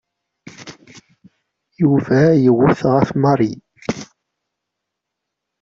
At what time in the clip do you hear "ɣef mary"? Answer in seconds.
2.93-3.53